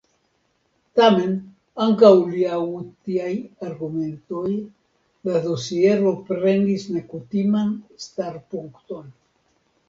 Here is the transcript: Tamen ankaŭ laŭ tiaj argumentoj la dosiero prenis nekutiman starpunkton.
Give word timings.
Tamen 0.99 1.33
ankaŭ 1.87 2.09
laŭ 2.29 2.61
tiaj 3.09 3.29
argumentoj 3.67 4.47
la 5.29 5.37
dosiero 5.45 6.15
prenis 6.31 6.87
nekutiman 6.97 7.71
starpunkton. 8.09 9.07